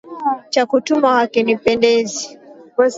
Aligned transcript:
Cha 0.51 0.63
kutumwa 0.69 1.09
hakinipendezi. 1.17 2.25